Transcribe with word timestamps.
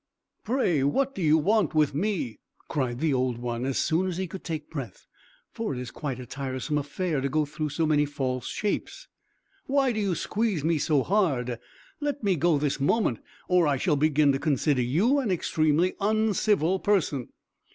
"Pray, 0.43 0.81
what 0.81 1.13
do 1.13 1.21
you 1.21 1.37
want 1.37 1.75
with 1.75 1.93
me?" 1.93 2.39
cried 2.67 2.97
the 2.99 3.13
Old 3.13 3.37
One, 3.37 3.65
as 3.67 3.77
soon 3.77 4.07
as 4.07 4.17
he 4.17 4.25
could 4.25 4.43
take 4.43 4.67
breath; 4.71 5.05
for 5.53 5.75
it 5.75 5.79
is 5.79 5.91
quite 5.91 6.19
a 6.19 6.25
tiresome 6.25 6.79
affair 6.79 7.21
to 7.21 7.29
go 7.29 7.45
through 7.45 7.69
so 7.69 7.85
many 7.85 8.05
false 8.07 8.47
shapes. 8.47 9.07
"Why 9.67 9.91
do 9.91 9.99
you 9.99 10.15
squeeze 10.15 10.63
me 10.63 10.79
so 10.79 11.03
hard? 11.03 11.59
Let 11.99 12.23
me 12.23 12.35
go 12.35 12.57
this 12.57 12.79
moment, 12.79 13.19
or 13.47 13.67
I 13.67 13.77
shall 13.77 13.95
begin 13.95 14.31
to 14.31 14.39
consider 14.39 14.81
you 14.81 15.19
an 15.19 15.29
extremely 15.29 15.93
uncivil 16.01 16.79
person!" 16.79 17.29